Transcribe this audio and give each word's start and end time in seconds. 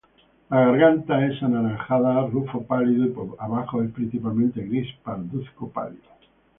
La 0.49 0.61
garganta 0.65 1.27
es 1.27 1.43
anaranjado 1.43 2.27
rufo 2.29 2.63
pálido 2.63 3.05
y 3.05 3.09
por 3.09 3.35
abajo 3.37 3.83
es 3.83 3.91
principalmente 3.91 4.65
gris 4.65 4.87
parduzco 5.03 5.69
pálido. 5.69 6.01